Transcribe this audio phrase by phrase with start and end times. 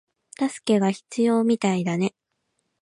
[0.39, 2.15] 助けが必要みたいだね